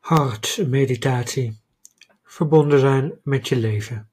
[0.00, 1.60] Hartmeditatie.
[2.22, 4.10] Verbonden zijn met je leven.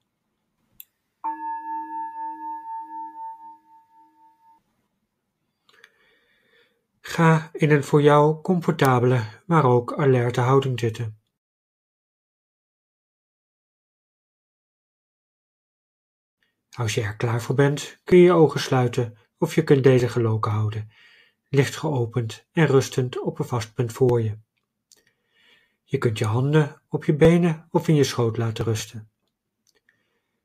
[7.00, 11.20] Ga in een voor jou comfortabele, maar ook alerte houding zitten.
[16.76, 20.08] Als je er klaar voor bent, kun je je ogen sluiten of je kunt deze
[20.08, 20.90] geloken houden,
[21.48, 24.38] licht geopend en rustend op een vast punt voor je.
[25.90, 29.08] Je kunt je handen op je benen of in je schoot laten rusten.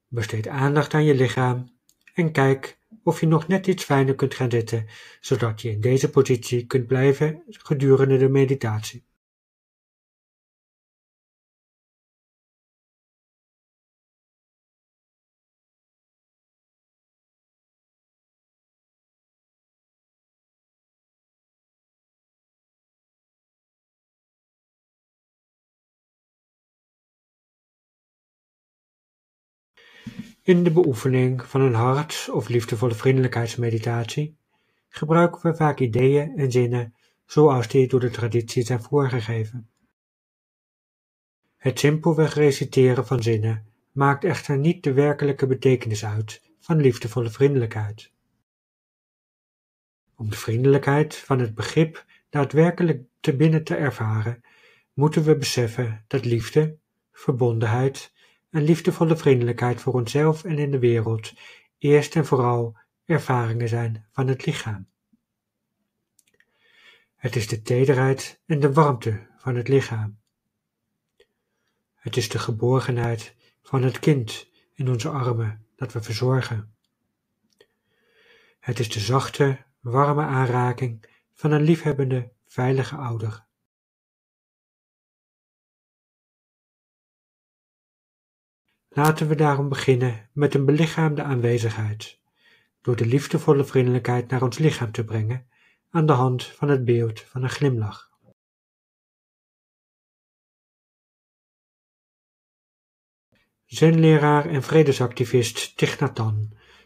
[0.07, 1.71] Besteed aandacht aan je lichaam
[2.13, 4.87] en kijk of je nog net iets fijner kunt gaan zitten,
[5.19, 9.03] zodat je in deze positie kunt blijven gedurende de meditatie.
[30.45, 34.37] In de beoefening van een hart- of liefdevolle vriendelijkheidsmeditatie
[34.89, 39.69] gebruiken we vaak ideeën en zinnen zoals die door de traditie zijn voorgegeven.
[41.57, 48.11] Het simpelweg reciteren van zinnen maakt echter niet de werkelijke betekenis uit van liefdevolle vriendelijkheid.
[50.15, 54.41] Om de vriendelijkheid van het begrip daadwerkelijk te binnen te ervaren,
[54.93, 56.77] moeten we beseffen dat liefde,
[57.11, 58.11] verbondenheid
[58.53, 61.33] en liefdevolle vriendelijkheid voor onszelf en in de wereld
[61.77, 64.87] eerst en vooral ervaringen zijn van het lichaam.
[67.15, 70.19] Het is de tederheid en de warmte van het lichaam.
[71.95, 76.75] Het is de geborgenheid van het kind in onze armen dat we verzorgen.
[78.59, 83.45] Het is de zachte, warme aanraking van een liefhebbende, veilige ouder.
[88.95, 92.19] Laten we daarom beginnen met een belichaamde aanwezigheid,
[92.81, 95.47] door de liefdevolle vriendelijkheid naar ons lichaam te brengen
[95.89, 98.11] aan de hand van het beeld van een glimlach.
[103.65, 106.33] Zenleraar en vredesactivist Thich Nhat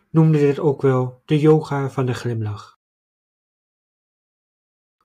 [0.09, 2.79] noemde dit ook wel de yoga van de glimlach.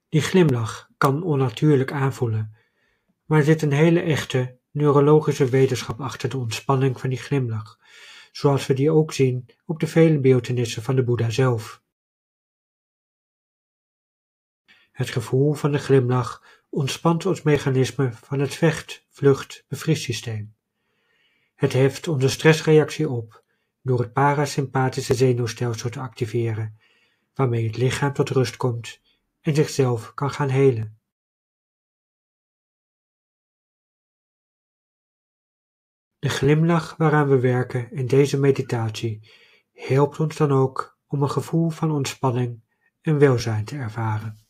[0.09, 2.55] Die glimlach kan onnatuurlijk aanvoelen,
[3.25, 7.79] maar zit een hele echte neurologische wetenschap achter de ontspanning van die glimlach,
[8.31, 11.81] zoals we die ook zien op de vele beeltenissen van de Boeddha zelf.
[14.91, 20.55] Het gevoel van de glimlach ontspant ons mechanisme van het vecht, vlucht, bevriessysteem.
[21.55, 23.43] Het heft onze stressreactie op
[23.81, 26.77] door het parasympathische zenuwstelsel te activeren,
[27.33, 29.01] waarmee het lichaam tot rust komt
[29.41, 30.97] en zichzelf kan gaan helen.
[36.23, 39.31] De glimlach waaraan we werken in deze meditatie
[39.73, 42.61] helpt ons dan ook om een gevoel van ontspanning
[43.01, 44.45] en welzijn te ervaren.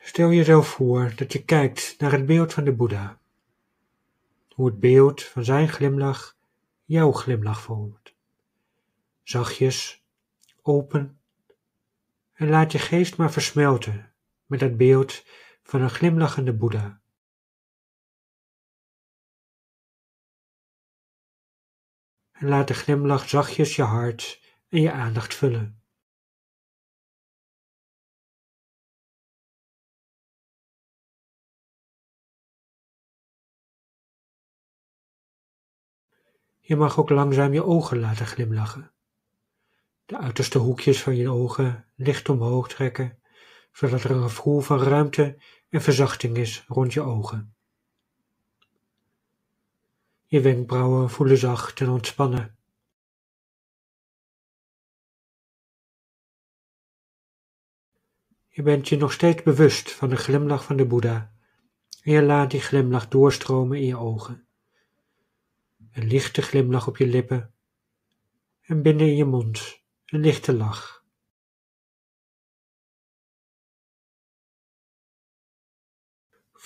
[0.00, 3.20] Stel jezelf voor dat je kijkt naar het beeld van de Boeddha.
[4.48, 6.36] Hoe het beeld van zijn glimlach
[6.84, 8.14] jouw glimlach vormt.
[9.22, 10.04] Zachtjes,
[10.62, 11.20] open
[12.32, 14.12] en laat je geest maar versmelten
[14.46, 15.22] met het beeld
[15.70, 17.00] van een glimlachende Boeddha.
[22.30, 25.82] En laat de glimlach zachtjes je hart en je aandacht vullen.
[36.60, 38.92] Je mag ook langzaam je ogen laten glimlachen.
[40.04, 43.22] De uiterste hoekjes van je ogen licht omhoog trekken,
[43.72, 47.54] zodat er een gevoel van ruimte en verzachting is rond je ogen.
[50.24, 52.56] Je wenkbrauwen voelen zacht en ontspannen.
[58.48, 61.32] Je bent je nog steeds bewust van de glimlach van de Boeddha
[62.02, 64.46] en je laat die glimlach doorstromen in je ogen.
[65.92, 67.54] Een lichte glimlach op je lippen
[68.60, 70.99] en binnen in je mond een lichte lach.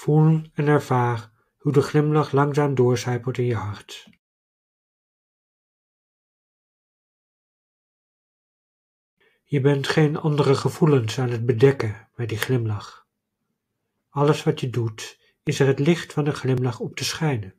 [0.04, 4.08] Voel en ervaar hoe de glimlach langzaam doorcijpelt in je hart.
[9.44, 13.06] Je bent geen andere gevoelens aan het bedekken met die glimlach.
[14.08, 17.54] Alles wat je doet, is er het licht van de glimlach op te schijnen.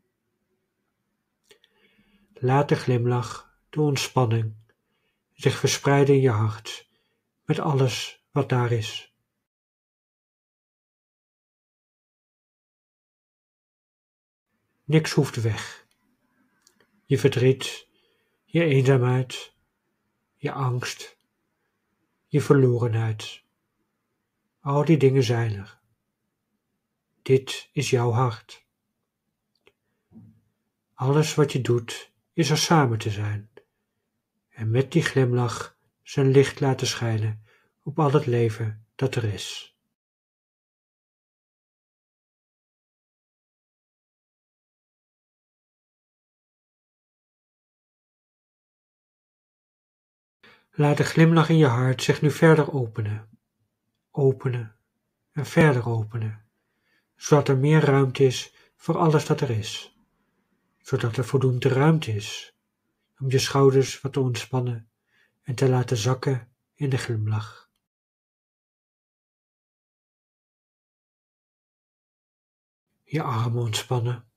[2.34, 4.56] Laat de glimlach, de ontspanning,
[5.34, 6.90] zich verspreiden in je hart
[7.46, 9.15] met alles wat daar is.
[14.88, 15.88] Niks hoeft weg.
[17.06, 17.88] Je verdriet,
[18.44, 19.54] je eenzaamheid,
[20.36, 21.18] je angst,
[22.28, 23.44] je verlorenheid.
[24.60, 25.80] Al die dingen zijn er.
[27.22, 28.66] Dit is jouw hart.
[30.94, 33.50] Alles wat je doet is er samen te zijn
[34.50, 37.44] en met die glimlach zijn licht laten schijnen
[37.84, 39.75] op al het leven dat er is.
[50.78, 53.30] Laat de glimlach in je hart zich nu verder openen,
[54.12, 54.76] openen
[55.32, 56.46] en verder openen,
[57.16, 59.98] zodat er meer ruimte is voor alles dat er is,
[60.78, 62.56] zodat er voldoende ruimte is
[63.20, 64.90] om je schouders wat te ontspannen
[65.44, 67.70] en te laten zakken in de glimlach.
[73.04, 74.30] Je armen ontspannen,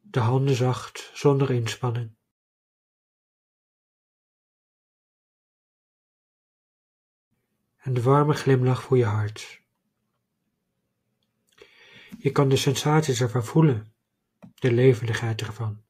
[0.00, 2.17] de handen zacht zonder inspanning.
[7.88, 9.62] En de warme glimlach voor je hart.
[12.18, 13.92] Je kan de sensaties ervan voelen,
[14.54, 15.82] de levendigheid ervan,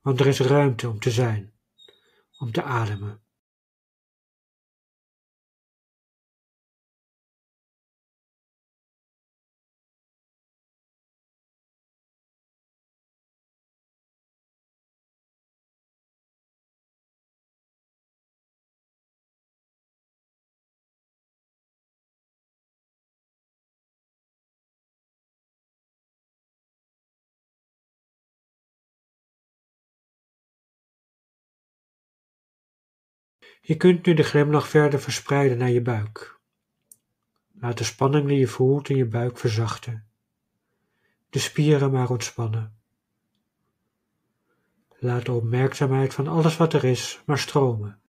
[0.00, 1.52] want er is ruimte om te zijn,
[2.38, 3.22] om te ademen.
[33.60, 36.40] Je kunt nu de glimlach verder verspreiden naar je buik.
[37.52, 40.08] Laat de spanning die je voelt in je buik verzachten.
[41.30, 42.78] De spieren maar ontspannen.
[44.98, 48.00] Laat de opmerkzaamheid van alles wat er is maar stromen.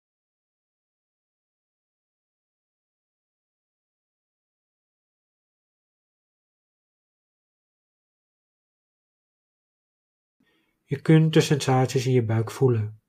[10.83, 13.01] Je kunt de sensaties in je buik voelen,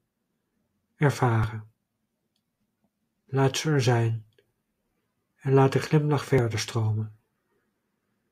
[0.96, 1.71] ervaren.
[3.32, 4.26] Laat ze er zijn
[5.36, 7.18] en laat de glimlach verder stromen.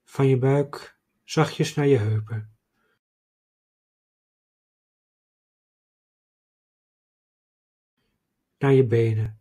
[0.05, 2.57] Van je buik zachtjes naar je heupen.
[8.59, 9.41] Naar je benen.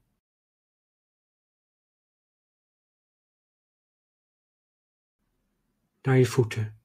[6.02, 6.79] Naar je voeten.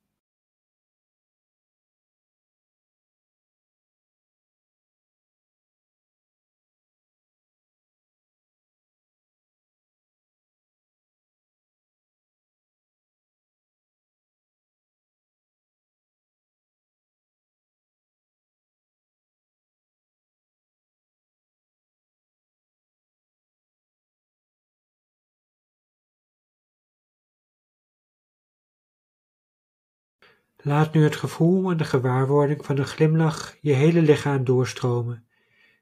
[30.66, 35.26] Laat nu het gevoel en de gewaarwording van een glimlach je hele lichaam doorstromen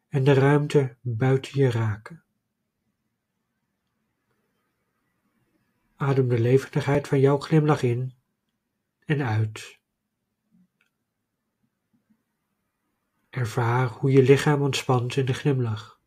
[0.08, 2.22] en de ruimte buiten je raken.
[5.96, 8.14] Adem de levendigheid van jouw glimlach in
[9.04, 9.78] en uit.
[13.30, 16.00] Ervaar hoe je lichaam ontspant in de glimlach,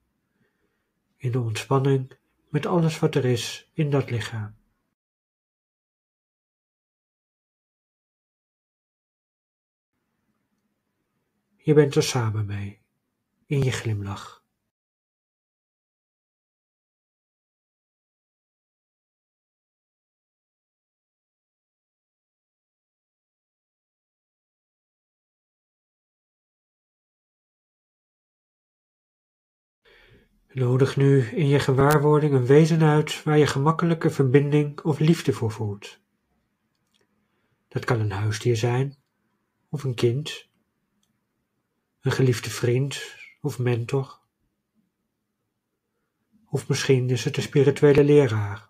[1.18, 2.18] in de ontspanning
[2.50, 4.56] met alles wat er is in dat lichaam.
[11.66, 12.82] Je bent er samen mee,
[13.46, 14.44] in je glimlach.
[30.48, 35.52] Nodig nu in je gewaarwording een wezen uit waar je gemakkelijke verbinding of liefde voor
[35.52, 36.00] voelt.
[37.68, 38.96] Dat kan een huisdier zijn,
[39.70, 40.54] of een kind,
[42.06, 44.20] een geliefde vriend of mentor.
[46.50, 48.70] Of misschien is het een spirituele leraar.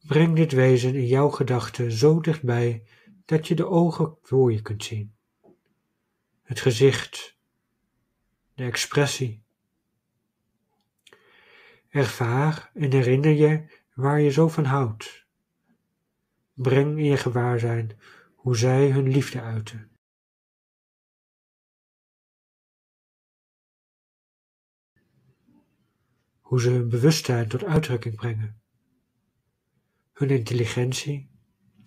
[0.00, 2.86] Breng dit wezen in jouw gedachten zo dichtbij
[3.24, 5.14] dat je de ogen voor je kunt zien.
[6.42, 7.38] Het gezicht,
[8.54, 9.42] de expressie.
[11.88, 15.21] Ervaar en herinner je waar je zo van houdt
[16.52, 17.98] Breng in je gewaarzijn
[18.34, 19.90] hoe zij hun liefde uiten.
[26.40, 28.62] Hoe ze hun bewustzijn tot uitdrukking brengen.
[30.12, 31.30] hun intelligentie,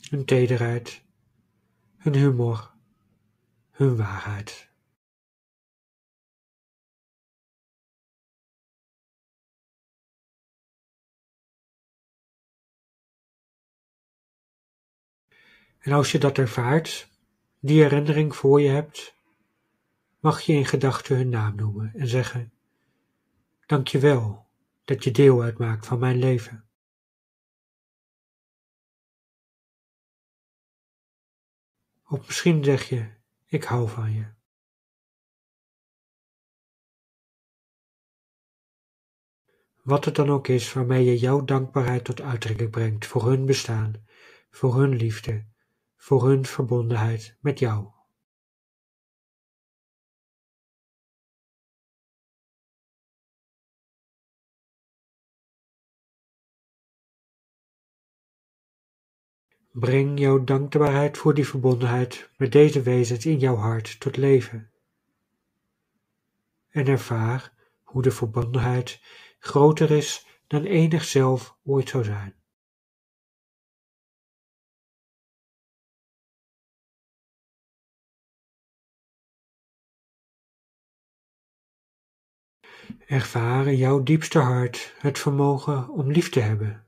[0.09, 1.05] hun tederheid,
[1.97, 2.73] hun humor,
[3.71, 4.74] hun waarheid.
[15.85, 17.09] En als je dat ervaart,
[17.59, 19.15] die herinnering voor je hebt,
[20.19, 22.53] mag je in gedachten hun naam noemen en zeggen:
[23.65, 24.45] Dank je wel
[24.85, 26.65] dat je deel uitmaakt van mijn leven.
[32.07, 33.09] Of misschien zeg je:
[33.45, 34.33] Ik hou van je.
[39.81, 44.05] Wat het dan ook is waarmee je jouw dankbaarheid tot uitdrukking brengt voor hun bestaan,
[44.49, 45.45] voor hun liefde,
[46.05, 47.87] voor hun verbondenheid met jou.
[59.71, 64.71] Breng jouw dankbaarheid voor die verbondenheid met deze wezens in jouw hart tot leven.
[66.69, 69.01] En ervaar hoe de verbondenheid
[69.39, 72.44] groter is dan enig zelf ooit zou zijn.
[83.05, 86.87] Ervaar in jouw diepste hart het vermogen om lief te hebben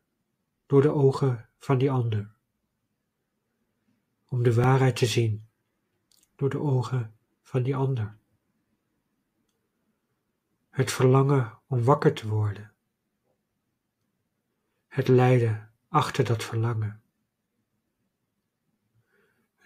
[0.66, 2.32] door de ogen van die ander.
[4.28, 5.48] Om de waarheid te zien
[6.36, 8.18] door de ogen van die ander.
[10.70, 12.74] Het verlangen om wakker te worden.
[14.88, 17.02] Het lijden achter dat verlangen.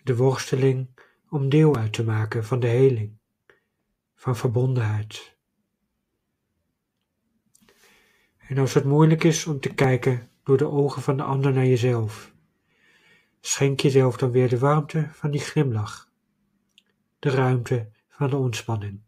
[0.03, 0.89] De worsteling
[1.29, 3.17] om deel uit te maken van de heling,
[4.15, 5.39] van verbondenheid
[8.51, 11.65] En als het moeilijk is om te kijken door de ogen van de ander naar
[11.65, 12.34] jezelf,
[13.41, 16.12] schenk jezelf dan weer de warmte van die glimlach,
[17.20, 19.01] de ruimte van de ontspanning.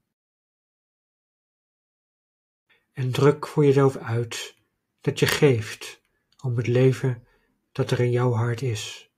[2.94, 4.56] En druk voor jezelf uit
[5.02, 6.02] dat je geeft
[6.42, 7.28] om het leven
[7.72, 9.12] dat er in jouw hart is,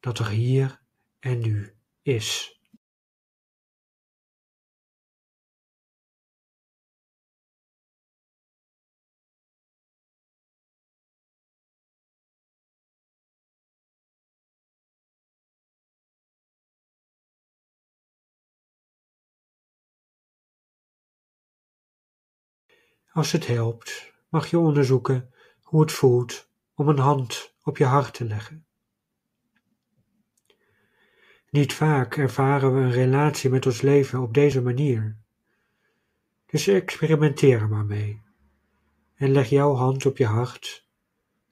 [0.00, 0.80] dat er hier
[1.18, 2.59] en nu is.
[23.12, 28.14] Als het helpt, mag je onderzoeken hoe het voelt om een hand op je hart
[28.14, 28.64] te leggen.
[31.50, 35.16] Niet vaak ervaren we een relatie met ons leven op deze manier.
[36.46, 38.22] Dus experimenteer er maar mee.
[39.14, 40.86] En leg jouw hand op je hart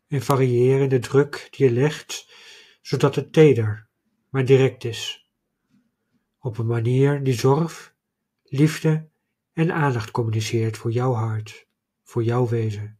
[0.09, 2.35] en varieer in de druk die je legt,
[2.81, 3.89] zodat het teder,
[4.29, 5.31] maar direct is.
[6.39, 7.95] Op een manier die zorg,
[8.43, 9.09] liefde
[9.59, 11.69] en aandacht communiceert voor jouw hart,
[12.03, 12.99] voor jouw wezen.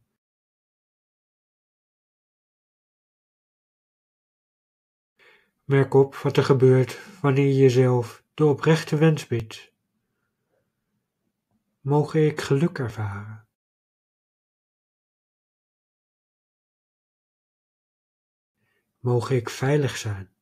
[5.63, 9.73] Merk op wat er gebeurt wanneer je jezelf de oprechte wens biedt.
[11.79, 13.47] Mogen ik geluk ervaren?
[18.99, 20.38] Mogen ik veilig zijn?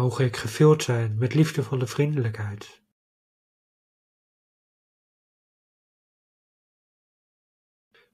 [0.00, 2.82] Mogen ik gevuld zijn met liefdevolle vriendelijkheid.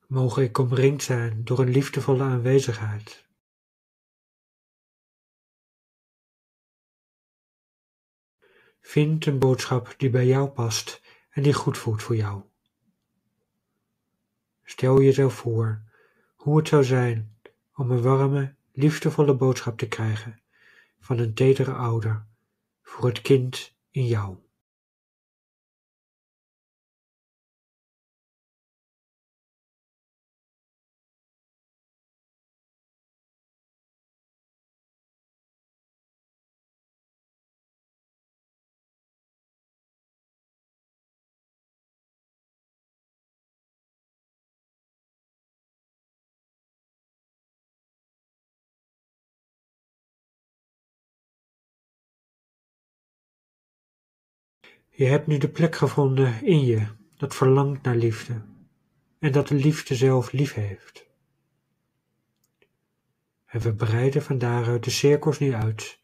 [0.06, 3.26] Mogen ik omringd zijn door een liefdevolle aanwezigheid.
[8.80, 12.42] Vind een boodschap die bij jou past en die goed voelt voor jou.
[14.64, 15.82] Stel jezelf voor
[16.34, 17.38] hoe het zou zijn
[17.74, 20.44] om een warme, liefdevolle boodschap te krijgen
[21.06, 22.26] van een tedere ouder
[22.82, 24.36] voor het kind in jou.
[54.96, 56.86] Je hebt nu de plek gevonden in je
[57.16, 58.42] dat verlangt naar liefde
[59.18, 61.06] en dat de liefde zelf lief heeft.
[63.46, 65.98] En we breiden van daaruit de cirkels nu uit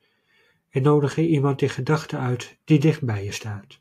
[0.71, 3.81] en nodigen iemand in gedachten uit die dicht bij je staat,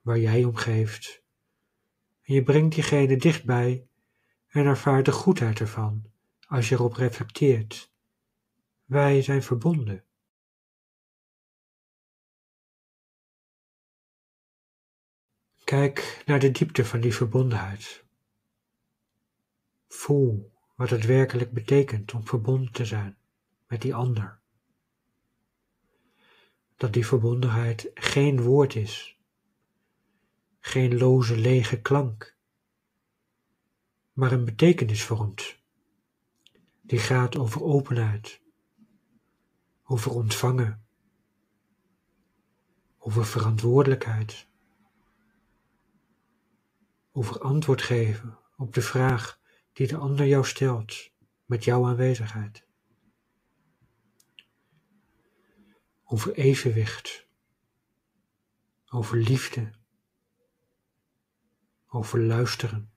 [0.00, 1.22] waar jij om geeft
[2.22, 3.86] En je brengt diegene dichtbij
[4.48, 6.04] en ervaart de goedheid ervan
[6.46, 7.92] als je erop reflecteert.
[8.84, 10.04] Wij zijn verbonden.
[15.64, 18.04] Kijk naar de diepte van die verbondenheid.
[19.88, 23.16] Voel wat het werkelijk betekent om verbonden te zijn
[23.66, 24.40] met die ander.
[26.76, 29.18] Dat die verbondenheid geen woord is,
[30.60, 32.36] geen loze lege klank,
[34.12, 35.58] maar een betekenis vormt,
[36.80, 38.40] die gaat over openheid,
[39.84, 40.84] over ontvangen,
[42.98, 44.46] over verantwoordelijkheid,
[47.16, 49.40] over antwoord geven op de vraag
[49.72, 51.10] die de ander jou stelt
[51.44, 52.66] met jouw aanwezigheid.
[56.04, 57.26] Over evenwicht,
[58.90, 59.72] over liefde,
[61.86, 62.93] over luisteren.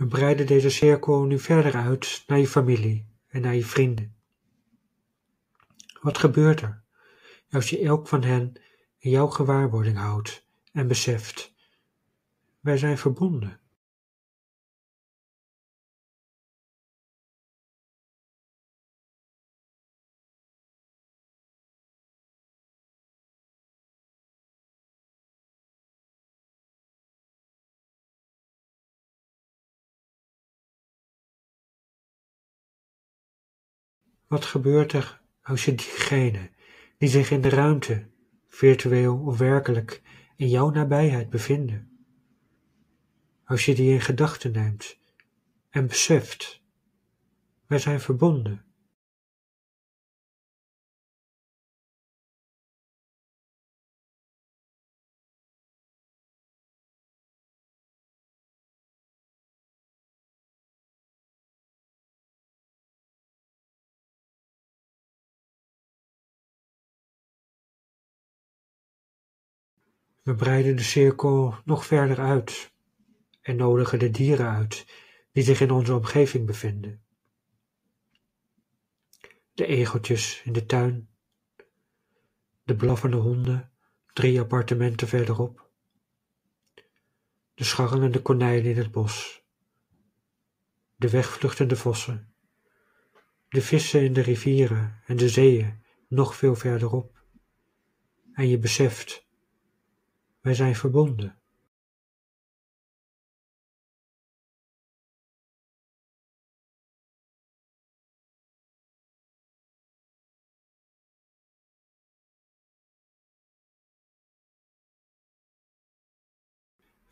[0.00, 4.14] We breiden deze cirkel nu verder uit naar je familie en naar je vrienden.
[6.00, 6.82] Wat gebeurt er
[7.50, 8.52] als je elk van hen
[8.98, 11.54] in jouw gewaarwording houdt en beseft,
[12.60, 13.60] wij zijn verbonden?
[34.30, 36.50] Wat gebeurt er als je diegene
[36.98, 38.06] die zich in de ruimte,
[38.48, 40.02] virtueel of werkelijk,
[40.36, 42.04] in jouw nabijheid bevinden,
[43.44, 44.98] als je die in gedachten neemt
[45.70, 46.62] en beseft,
[47.66, 48.64] wij zijn verbonden.
[70.22, 72.72] We breiden de cirkel nog verder uit
[73.40, 74.86] en nodigen de dieren uit
[75.32, 77.02] die zich in onze omgeving bevinden.
[79.52, 81.08] De egeltjes in de tuin,
[82.62, 83.72] de blaffende honden
[84.12, 85.70] drie appartementen verderop,
[87.54, 89.42] de scharrelende konijnen in het bos,
[90.96, 92.34] de wegvluchtende vossen,
[93.48, 97.24] de vissen in de rivieren en de zeeën nog veel verderop.
[98.32, 99.28] En je beseft
[100.40, 101.38] wij zijn verbonden.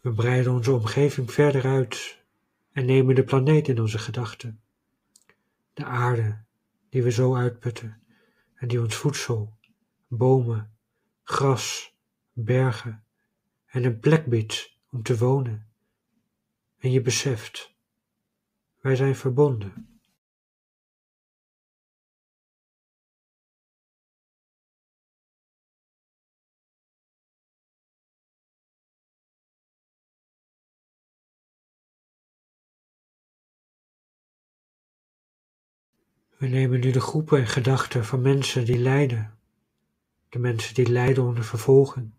[0.00, 2.22] We breiden onze omgeving verder uit
[2.72, 4.62] en nemen de planeet in onze gedachten.
[5.72, 6.44] De aarde
[6.88, 8.02] die we zo uitputten
[8.54, 9.58] en die ons voedsel,
[10.06, 10.78] bomen,
[11.22, 11.94] gras,
[12.32, 13.06] bergen
[13.68, 15.66] en een plek biedt om te wonen.
[16.78, 17.74] En je beseft,
[18.80, 19.98] wij zijn verbonden.
[36.38, 39.38] We nemen nu de groepen en gedachten van mensen die lijden,
[40.28, 42.12] de mensen die lijden onder vervolging,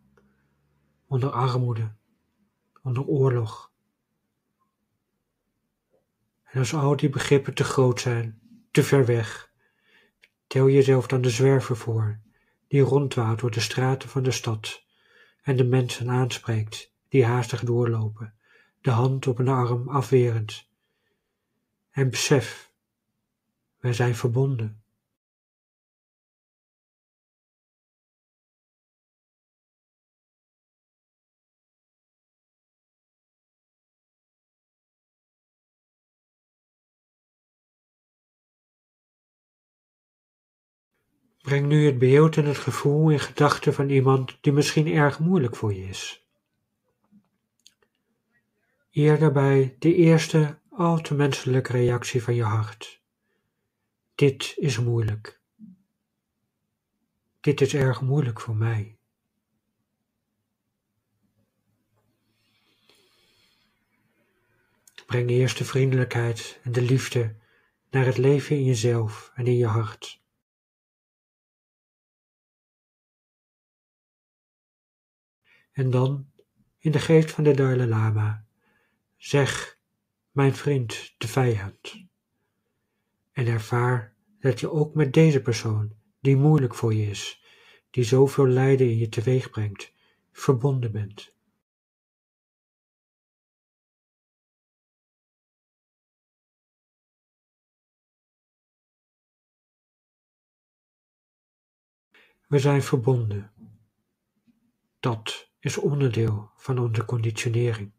[1.09, 1.91] onder armoede,
[2.81, 3.71] onder oorlog.
[6.43, 8.39] En als al die begrippen te groot zijn,
[8.71, 9.51] te ver weg,
[10.47, 12.19] tel jezelf dan de zwerver voor,
[12.67, 14.83] die rondwaalt door de straten van de stad
[15.41, 18.33] en de mensen aanspreekt die haastig doorlopen,
[18.81, 20.67] de hand op een arm afwerend.
[21.91, 22.71] En besef,
[23.79, 24.83] wij zijn verbonden.
[41.41, 45.55] Breng nu het beeld en het gevoel in gedachten van iemand die misschien erg moeilijk
[45.55, 46.27] voor je is.
[48.91, 53.01] Eer daarbij de eerste al te menselijke reactie van je hart.
[54.15, 55.39] Dit is moeilijk.
[57.39, 58.97] Dit is erg moeilijk voor mij.
[65.05, 67.35] Breng eerst de vriendelijkheid en de liefde
[67.89, 70.21] naar het leven in jezelf en in je hart.
[75.79, 76.31] En dan,
[76.77, 78.45] in de geest van de Dalai Lama,
[79.17, 79.79] zeg,
[80.31, 82.05] mijn vriend, de vijand.
[83.31, 87.43] En ervaar dat je ook met deze persoon, die moeilijk voor je is,
[87.89, 89.93] die zoveel lijden in je teweeg brengt,
[90.31, 91.35] verbonden bent.
[102.47, 103.53] We zijn verbonden.
[104.99, 107.91] Dat is onderdeel van onze conditionering.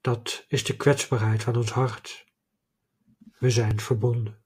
[0.00, 2.26] Dat is de kwetsbaarheid van ons hart.
[3.38, 4.44] We zijn verbonden.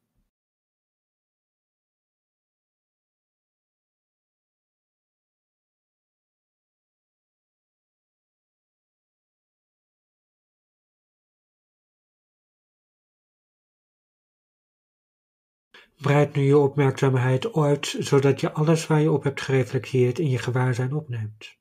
[16.01, 20.39] Breid nu je opmerkzaamheid uit, zodat je alles waar je op hebt gereflecteerd in je
[20.39, 21.57] gewaarzijn opneemt.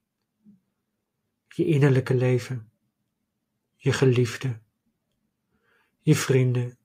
[1.48, 2.72] Je innerlijke leven,
[3.76, 4.60] je geliefde,
[6.00, 6.78] je vrienden,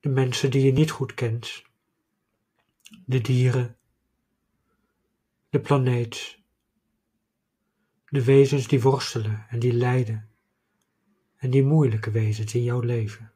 [0.00, 1.62] de mensen die je niet goed kent,
[3.04, 3.76] de dieren,
[5.48, 6.38] de planeet,
[8.08, 10.28] de wezens die worstelen en die lijden,
[11.36, 13.32] en die moeilijke wezens in jouw leven.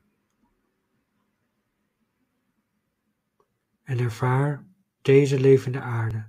[3.85, 4.64] En ervaar
[5.03, 6.29] deze levende aarde,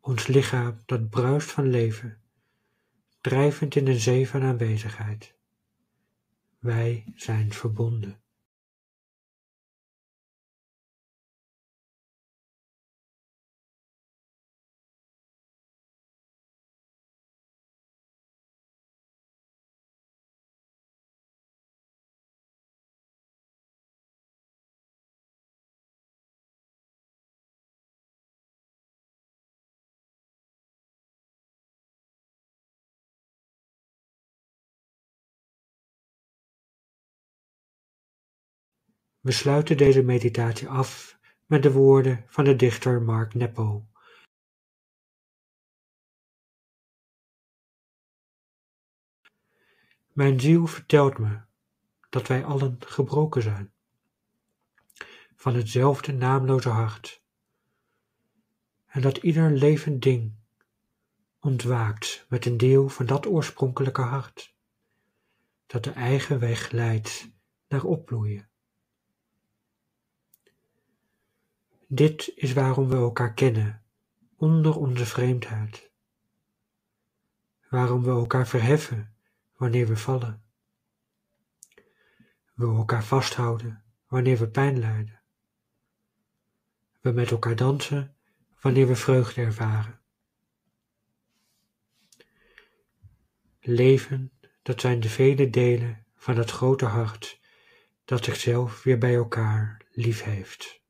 [0.00, 2.20] ons lichaam dat bruist van leven,
[3.20, 5.34] drijvend in een zee van aanwezigheid.
[6.58, 8.20] Wij zijn verbonden.
[39.26, 43.86] We sluiten deze meditatie af met de woorden van de dichter Mark Nepo.
[50.12, 51.40] Mijn ziel vertelt me
[52.08, 53.72] dat wij allen gebroken zijn,
[55.34, 57.22] van hetzelfde naamloze hart,
[58.86, 60.34] en dat ieder levend ding
[61.40, 64.54] ontwaakt met een deel van dat oorspronkelijke hart,
[65.66, 67.30] dat de eigen weg leidt
[67.68, 68.50] naar opbloeien.
[71.88, 73.82] Dit is waarom we elkaar kennen,
[74.36, 75.90] onder onze vreemdheid.
[77.70, 79.14] Waarom we elkaar verheffen
[79.56, 80.42] wanneer we vallen.
[82.54, 85.20] We elkaar vasthouden wanneer we pijn lijden.
[87.00, 88.16] We met elkaar dansen
[88.60, 90.00] wanneer we vreugde ervaren.
[93.60, 97.40] Leven, dat zijn de vele delen van het grote hart
[98.04, 100.84] dat zichzelf weer bij elkaar lief heeft.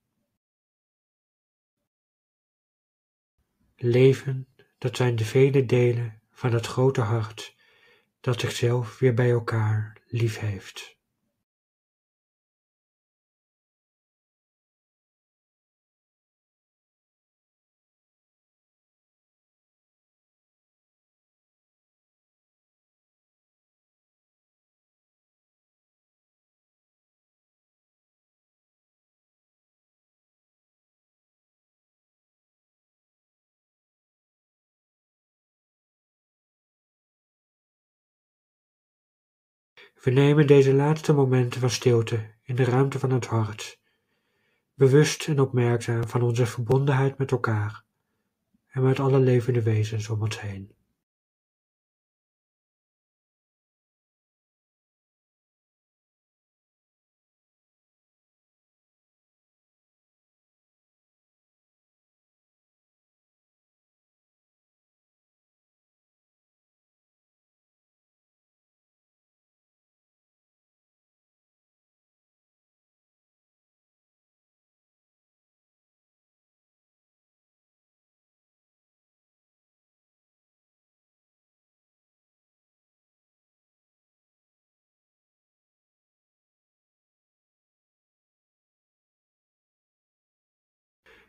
[3.77, 4.47] Leven,
[4.79, 7.57] dat zijn de vele delen van het grote hart
[8.21, 10.39] dat zichzelf weer bij elkaar lief
[40.03, 43.81] We nemen deze laatste momenten van stilte in de ruimte van het hart,
[44.75, 47.85] bewust en opmerkzaam van onze verbondenheid met elkaar
[48.67, 50.76] en met alle levende wezens om ons heen.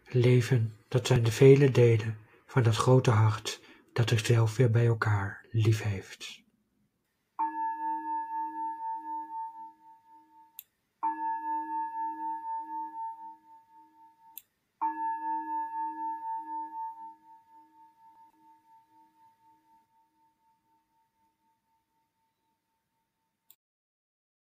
[0.10, 3.62] Leven, dat zijn de vele delen van dat grote hart
[3.94, 6.46] dat zichzelf weer bij elkaar lief heeft.